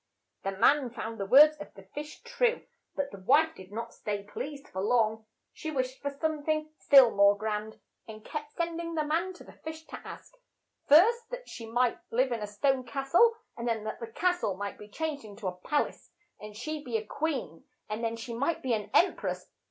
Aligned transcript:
The 0.41 0.53
man 0.53 0.89
found 0.89 1.19
the 1.19 1.27
words 1.27 1.57
of 1.57 1.75
the 1.75 1.83
fish 1.83 2.21
true, 2.23 2.65
but 2.95 3.11
the 3.11 3.19
wife 3.19 3.53
did 3.53 3.71
not 3.71 3.93
stay 3.93 4.23
pleased 4.23 4.73
long. 4.73 5.27
She 5.53 5.69
wished 5.69 6.01
for 6.01 6.09
some 6.09 6.41
thing 6.43 6.71
still 6.79 7.11
more 7.11 7.37
grand, 7.37 7.79
and 8.07 8.25
kept 8.25 8.53
send 8.53 8.79
ing 8.81 8.95
the 8.95 9.03
man 9.03 9.33
to 9.33 9.43
the 9.43 9.53
fish 9.53 9.85
to 9.85 9.97
ask, 10.03 10.33
first 10.87 11.29
that 11.29 11.47
she 11.47 11.67
might 11.67 11.99
live 12.09 12.31
in 12.31 12.39
a 12.41 12.47
stone 12.47 12.83
cas 12.83 13.11
tle, 13.11 13.35
and 13.55 13.67
then 13.67 13.83
that 13.83 13.99
the 13.99 14.07
cas 14.07 14.39
tle 14.39 14.57
might 14.57 14.79
be 14.79 14.89
changed 14.89 15.23
in 15.23 15.35
to 15.35 15.47
a 15.47 15.55
pal 15.57 15.85
ace 15.85 16.09
and 16.39 16.57
she 16.57 16.83
be 16.83 16.97
a 16.97 17.05
queen, 17.05 17.63
and 17.87 18.03
then 18.03 18.13
that 18.15 18.21
she 18.21 18.33
might 18.33 18.63
be 18.63 18.73
an 18.73 18.89
em 18.95 19.15
press. 19.15 19.51